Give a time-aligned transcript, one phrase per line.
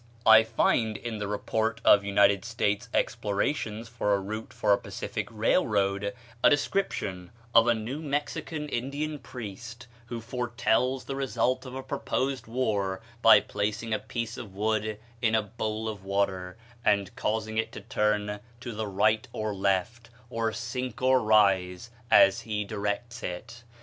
[0.25, 5.27] I find in the "Report of United States Explorations for a Route for a Pacific
[5.29, 11.83] Railroad" a description of a New Mexican Indian priest, who foretells the result of a
[11.83, 17.59] proposed war by placing a piece of wood in a bowl of water, and causing
[17.59, 23.21] it to turn to the right or left, or sink or rise, as he directs
[23.21, 23.63] it.